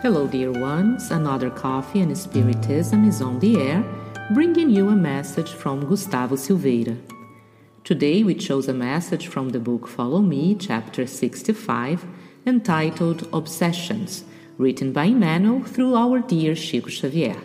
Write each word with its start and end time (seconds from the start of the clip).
Hello, 0.00 0.28
dear 0.28 0.52
ones. 0.52 1.10
Another 1.10 1.50
Coffee 1.50 1.98
and 1.98 2.16
Spiritism 2.16 3.04
is 3.04 3.20
on 3.20 3.40
the 3.40 3.60
air, 3.60 3.84
bringing 4.32 4.70
you 4.70 4.90
a 4.90 4.94
message 4.94 5.50
from 5.50 5.88
Gustavo 5.88 6.36
Silveira. 6.36 6.96
Today, 7.82 8.22
we 8.22 8.36
chose 8.36 8.68
a 8.68 8.72
message 8.72 9.26
from 9.26 9.48
the 9.48 9.58
book 9.58 9.88
Follow 9.88 10.20
Me, 10.20 10.54
chapter 10.54 11.04
65, 11.04 12.06
entitled 12.46 13.28
Obsessions, 13.32 14.22
written 14.56 14.92
by 14.92 15.06
Emmanuel 15.06 15.64
through 15.64 15.96
our 15.96 16.20
dear 16.20 16.54
Chico 16.54 16.90
Xavier. 16.90 17.36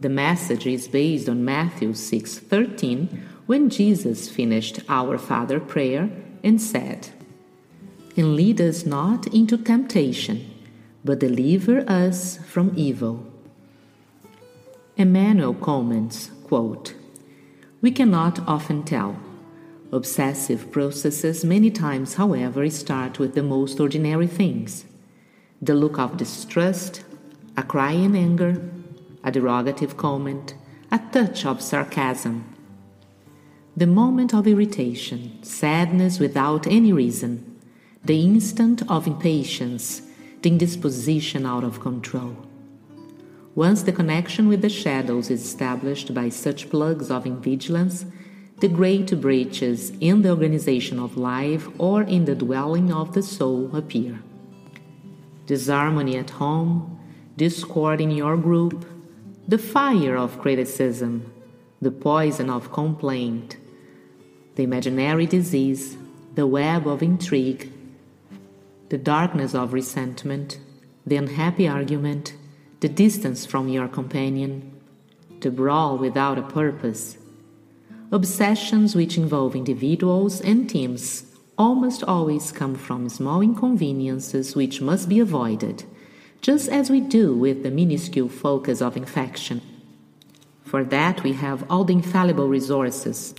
The 0.00 0.08
message 0.08 0.68
is 0.68 0.86
based 0.86 1.28
on 1.28 1.44
Matthew 1.44 1.94
6:13, 1.94 3.08
when 3.46 3.70
Jesus 3.70 4.28
finished 4.28 4.78
our 4.88 5.18
Father 5.18 5.58
prayer 5.58 6.10
and 6.44 6.62
said, 6.62 7.08
"And 8.16 8.36
lead 8.36 8.60
us 8.60 8.86
not 8.86 9.26
into 9.34 9.56
temptation, 9.56 10.42
but 11.06 11.20
deliver 11.20 11.76
us 11.88 12.38
from 12.52 12.72
evil." 12.74 13.14
Emmanuel 14.96 15.54
comments, 15.54 16.30
quote, 16.48 16.94
"We 17.80 17.90
cannot 17.90 18.40
often 18.46 18.82
tell. 18.82 19.12
Obsessive 19.92 20.62
processes 20.72 21.44
many 21.44 21.70
times, 21.70 22.14
however, 22.14 22.68
start 22.70 23.18
with 23.20 23.34
the 23.34 23.42
most 23.54 23.78
ordinary 23.78 24.26
things. 24.26 24.84
The 25.62 25.74
look 25.74 25.96
of 25.98 26.16
distrust, 26.16 27.04
a 27.56 27.62
cry 27.62 27.92
in 27.92 28.14
anger, 28.16 28.52
a 29.22 29.30
derogative 29.30 29.96
comment, 29.96 30.54
a 30.90 30.98
touch 31.12 31.46
of 31.46 31.62
sarcasm. 31.62 32.44
The 33.76 33.86
moment 33.86 34.34
of 34.34 34.46
irritation, 34.46 35.20
sadness 35.42 36.18
without 36.18 36.66
any 36.66 36.92
reason, 36.92 37.30
the 38.04 38.20
instant 38.22 38.82
of 38.90 39.06
impatience, 39.06 40.02
the 40.46 40.52
indisposition 40.52 41.44
out 41.44 41.64
of 41.64 41.80
control. 41.80 42.36
Once 43.56 43.82
the 43.82 43.90
connection 43.90 44.46
with 44.46 44.62
the 44.62 44.68
shadows 44.68 45.28
is 45.28 45.42
established 45.44 46.14
by 46.14 46.28
such 46.28 46.70
plugs 46.70 47.10
of 47.10 47.24
invigilance, 47.24 48.08
the 48.60 48.68
great 48.68 49.20
breaches 49.20 49.90
in 50.00 50.22
the 50.22 50.30
organization 50.30 51.00
of 51.00 51.16
life 51.16 51.66
or 51.78 52.04
in 52.04 52.26
the 52.26 52.34
dwelling 52.36 52.92
of 52.92 53.12
the 53.12 53.24
soul 53.24 53.74
appear. 53.74 54.20
Disharmony 55.46 56.16
at 56.16 56.30
home, 56.30 56.96
discord 57.36 58.00
in 58.00 58.12
your 58.12 58.36
group, 58.36 58.86
the 59.48 59.58
fire 59.58 60.16
of 60.16 60.38
criticism, 60.38 61.32
the 61.82 61.90
poison 61.90 62.48
of 62.50 62.70
complaint, 62.70 63.56
the 64.54 64.62
imaginary 64.62 65.26
disease, 65.26 65.96
the 66.36 66.46
web 66.46 66.86
of 66.86 67.02
intrigue, 67.02 67.72
the 68.88 68.98
darkness 68.98 69.54
of 69.54 69.72
resentment, 69.72 70.58
the 71.06 71.16
unhappy 71.16 71.66
argument, 71.68 72.34
the 72.80 72.88
distance 72.88 73.46
from 73.46 73.68
your 73.68 73.88
companion, 73.88 74.72
the 75.40 75.50
brawl 75.50 75.98
without 75.98 76.38
a 76.38 76.42
purpose, 76.42 77.18
obsessions 78.12 78.94
which 78.94 79.16
involve 79.16 79.56
individuals 79.56 80.40
and 80.40 80.68
teams 80.70 81.26
almost 81.58 82.04
always 82.04 82.52
come 82.52 82.74
from 82.74 83.08
small 83.08 83.40
inconveniences 83.40 84.54
which 84.54 84.80
must 84.80 85.08
be 85.08 85.18
avoided 85.18 85.84
just 86.46 86.68
as 86.68 86.90
we 86.90 87.00
do 87.00 87.34
with 87.34 87.62
the 87.62 87.70
minuscule 87.70 88.28
focus 88.28 88.80
of 88.80 88.96
infection. 88.96 89.60
For 90.64 90.84
that, 90.84 91.22
we 91.22 91.32
have 91.32 91.68
all 91.70 91.84
the 91.84 91.94
infallible 91.94 92.48
resources, 92.48 93.34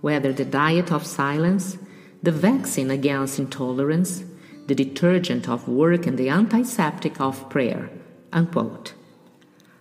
whether 0.00 0.32
the 0.32 0.44
diet 0.44 0.92
of 0.92 1.04
silence, 1.04 1.76
the 2.22 2.32
vaccine 2.32 2.90
against 2.90 3.38
intolerance, 3.38 4.22
the 4.68 4.74
detergent 4.74 5.48
of 5.48 5.68
work, 5.68 6.06
and 6.06 6.16
the 6.16 6.28
antiseptic 6.28 7.20
of 7.20 7.50
prayer. 7.50 7.90
Unquote. 8.32 8.94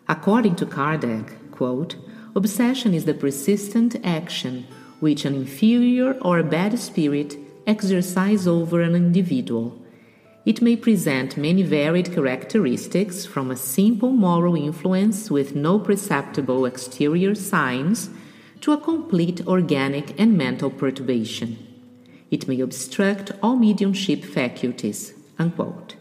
According 0.09 0.55
to 0.55 0.65
Kardec, 0.65 1.51
quote, 1.51 1.95
obsession 2.35 2.93
is 2.93 3.05
the 3.05 3.13
persistent 3.13 3.95
action 4.03 4.65
which 4.99 5.25
an 5.25 5.35
inferior 5.35 6.17
or 6.21 6.41
bad 6.41 6.79
spirit 6.79 7.37
exercises 7.67 8.47
over 8.47 8.81
an 8.81 8.95
individual 8.95 9.79
it 10.47 10.61
may 10.61 10.77
present 10.77 11.35
many 11.35 11.61
varied 11.61 12.13
characteristics 12.13 13.25
from 13.25 13.51
a 13.51 13.57
simple 13.57 14.13
moral 14.13 14.55
influence 14.55 15.29
with 15.29 15.57
no 15.57 15.77
perceptible 15.77 16.65
exterior 16.65 17.35
signs 17.35 18.09
to 18.61 18.71
a 18.71 18.79
complete 18.79 19.45
organic 19.45 20.17
and 20.17 20.37
mental 20.37 20.69
perturbation. 20.69 21.66
It 22.29 22.47
may 22.47 22.59
obstruct 22.59 23.31
all 23.41 23.55
mediumship 23.55 24.23
faculties. 24.23 25.13
Unquote. 25.39 25.95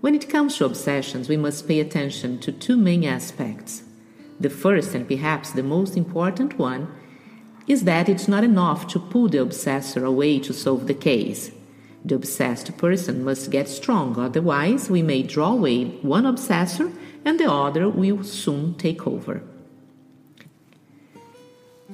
When 0.00 0.14
it 0.14 0.28
comes 0.28 0.56
to 0.56 0.64
obsessions, 0.64 1.28
we 1.28 1.36
must 1.36 1.68
pay 1.68 1.78
attention 1.78 2.40
to 2.40 2.50
two 2.50 2.76
main 2.76 3.04
aspects. 3.04 3.84
The 4.40 4.50
first, 4.50 4.94
and 4.94 5.06
perhaps 5.06 5.52
the 5.52 5.62
most 5.62 5.96
important 5.96 6.58
one, 6.58 6.88
is 7.68 7.84
that 7.84 8.08
it's 8.08 8.26
not 8.26 8.42
enough 8.42 8.88
to 8.88 8.98
pull 8.98 9.28
the 9.28 9.38
obsessor 9.38 10.04
away 10.04 10.40
to 10.40 10.52
solve 10.52 10.88
the 10.88 10.94
case. 10.94 11.52
The 12.04 12.16
obsessed 12.16 12.76
person 12.76 13.22
must 13.22 13.52
get 13.52 13.68
strong, 13.68 14.18
otherwise, 14.18 14.90
we 14.90 15.02
may 15.02 15.22
draw 15.22 15.52
away 15.52 15.84
one 16.02 16.26
obsessor 16.26 16.90
and 17.24 17.38
the 17.38 17.48
other 17.50 17.88
will 17.88 18.24
soon 18.24 18.74
take 18.74 19.06
over. 19.06 19.42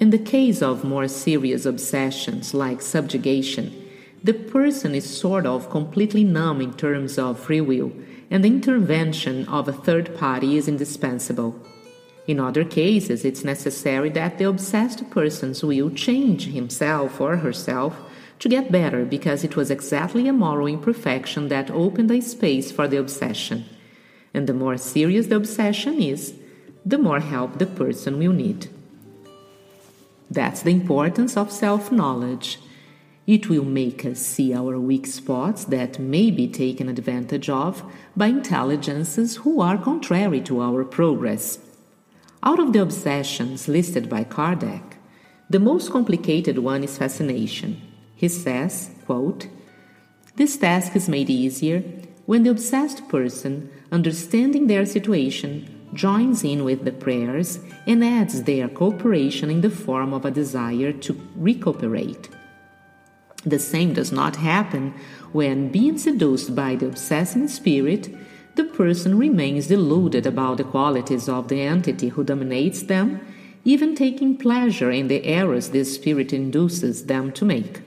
In 0.00 0.10
the 0.10 0.18
case 0.18 0.62
of 0.62 0.84
more 0.84 1.08
serious 1.08 1.66
obsessions 1.66 2.54
like 2.54 2.82
subjugation, 2.82 3.72
the 4.22 4.32
person 4.32 4.94
is 4.94 5.18
sort 5.18 5.44
of 5.44 5.70
completely 5.70 6.22
numb 6.22 6.60
in 6.60 6.72
terms 6.74 7.18
of 7.18 7.40
free 7.40 7.60
will, 7.60 7.90
and 8.30 8.44
the 8.44 8.48
intervention 8.48 9.44
of 9.48 9.66
a 9.66 9.72
third 9.72 10.16
party 10.16 10.56
is 10.56 10.68
indispensable. 10.68 11.60
In 12.28 12.38
other 12.38 12.64
cases, 12.64 13.24
it's 13.24 13.42
necessary 13.42 14.08
that 14.10 14.38
the 14.38 14.44
obsessed 14.44 15.10
person's 15.10 15.64
will 15.64 15.90
change 15.90 16.46
himself 16.46 17.20
or 17.20 17.38
herself 17.38 17.96
to 18.38 18.48
get 18.48 18.70
better 18.70 19.04
because 19.04 19.42
it 19.42 19.56
was 19.56 19.68
exactly 19.68 20.28
a 20.28 20.32
moral 20.32 20.68
imperfection 20.68 21.48
that 21.48 21.72
opened 21.72 22.12
a 22.12 22.20
space 22.20 22.70
for 22.70 22.86
the 22.86 22.98
obsession. 22.98 23.64
And 24.32 24.46
the 24.46 24.54
more 24.54 24.76
serious 24.76 25.26
the 25.26 25.36
obsession 25.36 26.00
is, 26.00 26.34
the 26.86 26.98
more 26.98 27.18
help 27.18 27.58
the 27.58 27.66
person 27.66 28.18
will 28.20 28.32
need. 28.32 28.68
That's 30.30 30.62
the 30.62 30.70
importance 30.70 31.36
of 31.36 31.50
self 31.50 31.90
knowledge. 31.90 32.58
It 33.26 33.48
will 33.48 33.64
make 33.64 34.06
us 34.06 34.20
see 34.20 34.54
our 34.54 34.78
weak 34.80 35.06
spots 35.06 35.64
that 35.66 35.98
may 35.98 36.30
be 36.30 36.48
taken 36.48 36.88
advantage 36.88 37.50
of 37.50 37.82
by 38.16 38.28
intelligences 38.28 39.36
who 39.36 39.60
are 39.60 39.76
contrary 39.76 40.40
to 40.42 40.62
our 40.62 40.84
progress. 40.84 41.58
Out 42.42 42.58
of 42.58 42.72
the 42.72 42.80
obsessions 42.80 43.68
listed 43.68 44.08
by 44.08 44.24
Kardec, 44.24 44.82
the 45.50 45.58
most 45.58 45.90
complicated 45.90 46.58
one 46.58 46.84
is 46.84 46.96
fascination. 46.96 47.82
He 48.14 48.28
says, 48.28 48.90
quote, 49.06 49.48
This 50.36 50.56
task 50.56 50.94
is 50.96 51.08
made 51.08 51.30
easier 51.30 51.82
when 52.26 52.42
the 52.42 52.50
obsessed 52.50 53.08
person, 53.08 53.70
understanding 53.90 54.66
their 54.66 54.84
situation, 54.84 55.77
joins 55.94 56.44
in 56.44 56.64
with 56.64 56.84
the 56.84 56.92
prayers 56.92 57.60
and 57.86 58.04
adds 58.04 58.42
their 58.42 58.68
cooperation 58.68 59.50
in 59.50 59.60
the 59.60 59.70
form 59.70 60.12
of 60.12 60.24
a 60.24 60.30
desire 60.30 60.92
to 60.92 61.20
recuperate. 61.36 62.28
The 63.44 63.58
same 63.58 63.94
does 63.94 64.12
not 64.12 64.36
happen 64.36 64.94
when, 65.32 65.70
being 65.70 65.98
seduced 65.98 66.54
by 66.54 66.74
the 66.74 66.86
obsessing 66.86 67.48
spirit, 67.48 68.08
the 68.56 68.64
person 68.64 69.16
remains 69.16 69.68
deluded 69.68 70.26
about 70.26 70.56
the 70.56 70.64
qualities 70.64 71.28
of 71.28 71.48
the 71.48 71.60
entity 71.60 72.08
who 72.08 72.24
dominates 72.24 72.82
them, 72.82 73.20
even 73.64 73.94
taking 73.94 74.36
pleasure 74.36 74.90
in 74.90 75.08
the 75.08 75.24
errors 75.24 75.68
this 75.68 75.94
spirit 75.94 76.32
induces 76.32 77.06
them 77.06 77.30
to 77.32 77.44
make. 77.44 77.80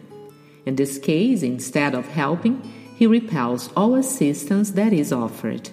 In 0.65 0.75
this 0.75 0.97
case, 0.97 1.43
instead 1.43 1.93
of 1.93 2.07
helping, 2.07 2.61
he 2.95 3.07
repels 3.07 3.69
all 3.75 3.95
assistance 3.95 4.71
that 4.71 4.93
is 4.93 5.11
offered. 5.11 5.71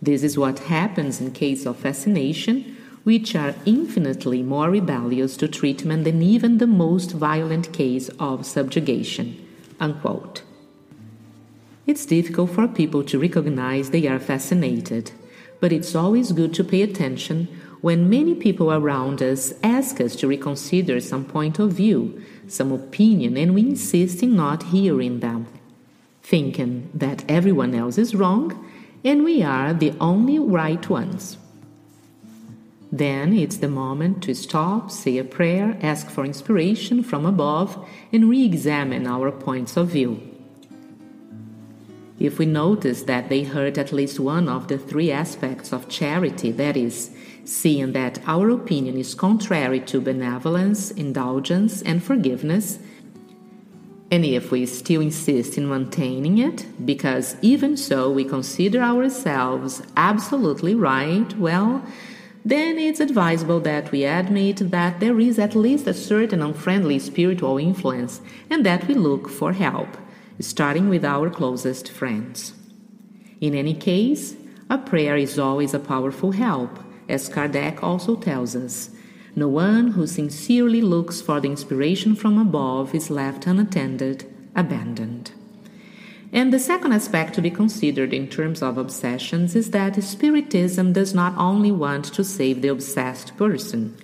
This 0.00 0.22
is 0.22 0.38
what 0.38 0.60
happens 0.60 1.20
in 1.20 1.32
case 1.32 1.66
of 1.66 1.76
fascination, 1.76 2.76
which 3.04 3.34
are 3.34 3.54
infinitely 3.64 4.42
more 4.42 4.70
rebellious 4.70 5.36
to 5.38 5.48
treatment 5.48 6.04
than 6.04 6.22
even 6.22 6.58
the 6.58 6.66
most 6.66 7.12
violent 7.12 7.72
case 7.72 8.08
of 8.20 8.46
subjugation. 8.46 9.44
Unquote. 9.80 10.42
It's 11.86 12.04
difficult 12.04 12.50
for 12.50 12.68
people 12.68 13.02
to 13.04 13.18
recognize 13.18 13.90
they 13.90 14.06
are 14.06 14.18
fascinated, 14.18 15.12
but 15.60 15.72
it's 15.72 15.94
always 15.94 16.32
good 16.32 16.52
to 16.54 16.64
pay 16.64 16.82
attention 16.82 17.48
when 17.80 18.10
many 18.10 18.34
people 18.34 18.72
around 18.72 19.22
us 19.22 19.54
ask 19.62 20.00
us 20.00 20.14
to 20.16 20.28
reconsider 20.28 21.00
some 21.00 21.24
point 21.24 21.58
of 21.58 21.72
view, 21.72 22.22
some 22.46 22.72
opinion, 22.72 23.36
and 23.36 23.54
we 23.54 23.62
insist 23.62 24.22
in 24.22 24.36
not 24.36 24.64
hearing 24.64 25.20
them, 25.20 25.46
thinking 26.22 26.90
that 26.92 27.24
everyone 27.28 27.74
else 27.74 27.96
is 27.96 28.14
wrong 28.14 28.64
and 29.08 29.24
we 29.24 29.42
are 29.42 29.72
the 29.72 29.94
only 30.02 30.38
right 30.38 30.90
ones. 30.90 31.38
Then 32.92 33.32
it's 33.32 33.56
the 33.56 33.74
moment 33.84 34.22
to 34.24 34.34
stop, 34.34 34.90
say 34.90 35.16
a 35.16 35.24
prayer, 35.24 35.78
ask 35.80 36.10
for 36.10 36.26
inspiration 36.26 37.02
from 37.02 37.24
above, 37.24 37.70
and 38.12 38.28
re 38.28 38.44
examine 38.44 39.06
our 39.06 39.32
points 39.32 39.78
of 39.78 39.88
view. 39.88 40.20
If 42.20 42.38
we 42.38 42.44
notice 42.44 43.04
that 43.04 43.30
they 43.30 43.44
hurt 43.44 43.78
at 43.78 43.92
least 43.92 44.20
one 44.20 44.46
of 44.46 44.68
the 44.68 44.76
three 44.76 45.10
aspects 45.10 45.72
of 45.72 45.88
charity, 45.88 46.50
that 46.52 46.76
is, 46.76 47.10
seeing 47.46 47.92
that 47.92 48.20
our 48.26 48.50
opinion 48.50 48.98
is 48.98 49.14
contrary 49.14 49.80
to 49.80 50.02
benevolence, 50.02 50.90
indulgence, 50.90 51.80
and 51.80 52.04
forgiveness, 52.04 52.78
and 54.10 54.24
if 54.24 54.50
we 54.50 54.64
still 54.64 55.02
insist 55.02 55.58
in 55.58 55.68
maintaining 55.68 56.38
it, 56.38 56.64
because 56.84 57.36
even 57.42 57.76
so 57.76 58.10
we 58.10 58.24
consider 58.24 58.80
ourselves 58.80 59.82
absolutely 59.96 60.74
right, 60.74 61.36
well, 61.36 61.84
then 62.44 62.78
it's 62.78 63.00
advisable 63.00 63.60
that 63.60 63.90
we 63.90 64.04
admit 64.04 64.70
that 64.70 65.00
there 65.00 65.20
is 65.20 65.38
at 65.38 65.54
least 65.54 65.86
a 65.86 65.92
certain 65.92 66.40
unfriendly 66.40 66.98
spiritual 66.98 67.58
influence 67.58 68.22
and 68.48 68.64
that 68.64 68.88
we 68.88 68.94
look 68.94 69.28
for 69.28 69.52
help, 69.52 69.88
starting 70.40 70.88
with 70.88 71.04
our 71.04 71.28
closest 71.28 71.90
friends. 71.90 72.54
In 73.42 73.54
any 73.54 73.74
case, 73.74 74.36
a 74.70 74.78
prayer 74.78 75.16
is 75.16 75.38
always 75.38 75.74
a 75.74 75.78
powerful 75.78 76.32
help, 76.32 76.78
as 77.08 77.28
Kardec 77.28 77.82
also 77.82 78.16
tells 78.16 78.56
us. 78.56 78.90
No 79.38 79.46
one 79.46 79.92
who 79.92 80.08
sincerely 80.08 80.82
looks 80.82 81.20
for 81.20 81.40
the 81.40 81.46
inspiration 81.48 82.16
from 82.16 82.38
above 82.38 82.92
is 82.92 83.08
left 83.08 83.46
unattended, 83.46 84.26
abandoned. 84.56 85.30
And 86.32 86.52
the 86.52 86.58
second 86.58 86.92
aspect 86.92 87.34
to 87.34 87.40
be 87.40 87.48
considered 87.48 88.12
in 88.12 88.26
terms 88.26 88.62
of 88.62 88.76
obsessions 88.76 89.54
is 89.54 89.70
that 89.70 89.94
Spiritism 89.94 90.92
does 90.92 91.14
not 91.14 91.38
only 91.38 91.70
want 91.70 92.06
to 92.14 92.24
save 92.24 92.62
the 92.62 92.68
obsessed 92.68 93.36
person. 93.36 93.96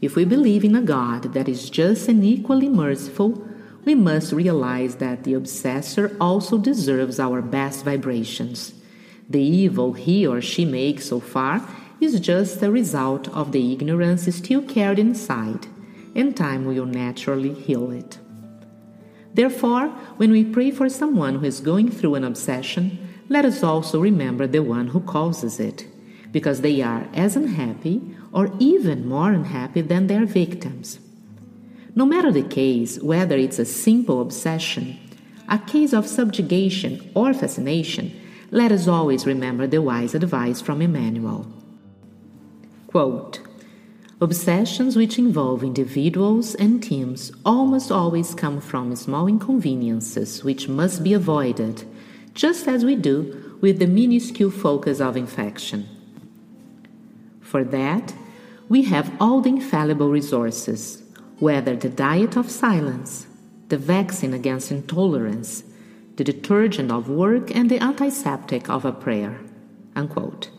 If 0.00 0.16
we 0.16 0.24
believe 0.24 0.64
in 0.64 0.74
a 0.74 0.82
God 0.82 1.34
that 1.34 1.48
is 1.48 1.70
just 1.70 2.08
and 2.08 2.24
equally 2.24 2.68
merciful, 2.68 3.46
we 3.84 3.94
must 3.94 4.32
realize 4.32 4.96
that 4.96 5.22
the 5.22 5.34
obsessor 5.34 6.16
also 6.20 6.58
deserves 6.58 7.20
our 7.20 7.40
best 7.40 7.84
vibrations. 7.84 8.74
The 9.30 9.40
evil 9.40 9.92
he 9.92 10.26
or 10.26 10.40
she 10.40 10.64
makes 10.64 11.10
so 11.10 11.20
far 11.20 11.62
is 12.04 12.20
just 12.20 12.62
a 12.62 12.70
result 12.70 13.28
of 13.28 13.50
the 13.50 13.72
ignorance 13.72 14.32
still 14.36 14.62
carried 14.62 14.98
inside, 14.98 15.66
and 16.14 16.36
time 16.36 16.64
will 16.64 16.86
naturally 16.86 17.54
heal 17.54 17.90
it. 17.90 18.18
Therefore, 19.32 19.88
when 20.18 20.30
we 20.30 20.44
pray 20.44 20.70
for 20.70 20.88
someone 20.88 21.36
who 21.36 21.46
is 21.46 21.60
going 21.60 21.90
through 21.90 22.14
an 22.14 22.24
obsession, 22.24 22.98
let 23.28 23.44
us 23.44 23.62
also 23.62 23.98
remember 24.00 24.46
the 24.46 24.62
one 24.62 24.88
who 24.88 25.00
causes 25.00 25.58
it, 25.58 25.86
because 26.30 26.60
they 26.60 26.82
are 26.82 27.08
as 27.14 27.34
unhappy 27.36 28.00
or 28.32 28.52
even 28.58 29.08
more 29.08 29.32
unhappy 29.32 29.80
than 29.80 30.06
their 30.06 30.26
victims. 30.26 31.00
No 31.96 32.04
matter 32.04 32.30
the 32.30 32.42
case, 32.42 33.00
whether 33.00 33.36
it's 33.36 33.58
a 33.58 33.64
simple 33.64 34.20
obsession, 34.20 34.98
a 35.48 35.58
case 35.58 35.92
of 35.92 36.06
subjugation, 36.06 37.10
or 37.14 37.32
fascination, 37.34 38.12
let 38.50 38.70
us 38.70 38.86
always 38.86 39.26
remember 39.26 39.66
the 39.66 39.82
wise 39.82 40.14
advice 40.14 40.60
from 40.60 40.82
Emmanuel. 40.82 41.46
Quote, 42.94 43.40
Obsessions 44.20 44.94
which 44.94 45.18
involve 45.18 45.64
individuals 45.64 46.54
and 46.54 46.80
teams 46.80 47.32
almost 47.44 47.90
always 47.90 48.36
come 48.36 48.60
from 48.60 48.94
small 48.94 49.26
inconveniences 49.26 50.44
which 50.44 50.68
must 50.68 51.02
be 51.02 51.12
avoided, 51.12 51.82
just 52.34 52.68
as 52.68 52.84
we 52.84 52.94
do 52.94 53.58
with 53.60 53.80
the 53.80 53.88
minuscule 53.88 54.52
focus 54.52 55.00
of 55.00 55.16
infection. 55.16 55.88
For 57.40 57.64
that, 57.64 58.14
we 58.68 58.82
have 58.82 59.10
all 59.20 59.40
the 59.40 59.50
infallible 59.50 60.12
resources, 60.12 61.02
whether 61.40 61.74
the 61.74 61.88
diet 61.88 62.36
of 62.36 62.48
silence, 62.48 63.26
the 63.70 63.76
vaccine 63.76 64.32
against 64.32 64.70
intolerance, 64.70 65.64
the 66.14 66.22
detergent 66.22 66.92
of 66.92 67.08
work, 67.08 67.52
and 67.56 67.68
the 67.68 67.82
antiseptic 67.82 68.70
of 68.70 68.84
a 68.84 68.92
prayer. 68.92 69.40
Unquote. 69.96 70.53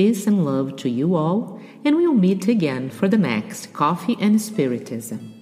Peace 0.00 0.26
and 0.26 0.46
love 0.46 0.76
to 0.76 0.88
you 0.88 1.14
all, 1.14 1.60
and 1.84 1.94
we'll 1.94 2.14
meet 2.14 2.48
again 2.48 2.88
for 2.88 3.06
the 3.06 3.18
next 3.18 3.74
Coffee 3.74 4.16
and 4.18 4.40
Spiritism. 4.40 5.39